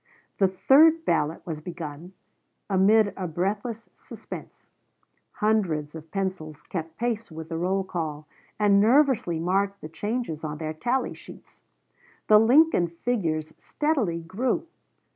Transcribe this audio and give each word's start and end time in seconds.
The 0.39 0.47
third 0.47 1.05
ballot 1.05 1.45
was 1.45 1.61
begun 1.61 2.13
amid 2.71 3.13
a 3.15 3.27
breathless 3.27 3.87
suspense; 3.95 4.65
hundreds 5.33 5.93
of 5.93 6.09
pencils 6.09 6.63
kept 6.63 6.97
pace 6.97 7.29
with 7.29 7.49
the 7.49 7.57
roll 7.59 7.83
call, 7.83 8.25
and 8.57 8.81
nervously 8.81 9.37
marked 9.37 9.79
the 9.79 9.89
changes 9.89 10.43
on 10.43 10.57
their 10.57 10.73
tally 10.73 11.13
sheets. 11.13 11.61
The 12.25 12.39
Lincoln 12.39 12.87
figures 12.87 13.53
steadily 13.59 14.21
grew. 14.23 14.65